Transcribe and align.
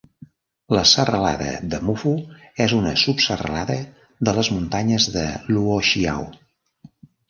La 0.77 0.81
serralada 0.91 1.49
de 1.73 1.81
Mufu 1.91 2.15
és 2.67 2.75
una 2.79 2.95
subserralada 3.05 3.79
de 4.27 4.37
les 4.41 4.53
muntanyes 4.59 5.11
de 5.21 5.31
Luoxiao. 5.55 6.31